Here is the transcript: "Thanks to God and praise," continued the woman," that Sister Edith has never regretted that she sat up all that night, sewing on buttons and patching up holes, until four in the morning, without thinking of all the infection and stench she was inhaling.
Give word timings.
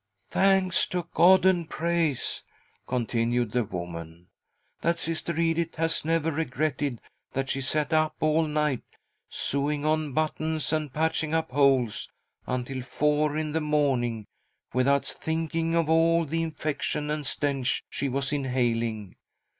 "Thanks 0.31 0.87
to 0.87 1.07
God 1.13 1.45
and 1.45 1.69
praise," 1.69 2.43
continued 2.87 3.51
the 3.51 3.63
woman," 3.63 4.29
that 4.81 4.97
Sister 4.97 5.39
Edith 5.39 5.75
has 5.75 6.03
never 6.03 6.31
regretted 6.31 6.99
that 7.33 7.49
she 7.51 7.61
sat 7.61 7.93
up 7.93 8.15
all 8.19 8.41
that 8.45 8.49
night, 8.49 8.81
sewing 9.29 9.85
on 9.85 10.13
buttons 10.13 10.73
and 10.73 10.91
patching 10.91 11.35
up 11.35 11.51
holes, 11.51 12.09
until 12.47 12.81
four 12.81 13.37
in 13.37 13.51
the 13.51 13.61
morning, 13.61 14.25
without 14.73 15.05
thinking 15.05 15.75
of 15.75 15.87
all 15.87 16.25
the 16.25 16.41
infection 16.41 17.11
and 17.11 17.27
stench 17.27 17.83
she 17.87 18.09
was 18.09 18.33
inhaling. 18.33 19.15